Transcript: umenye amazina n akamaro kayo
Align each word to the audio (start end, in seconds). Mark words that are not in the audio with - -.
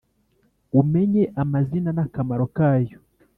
umenye 0.81 1.23
amazina 1.41 1.89
n 1.97 1.99
akamaro 2.05 2.45
kayo 2.57 2.97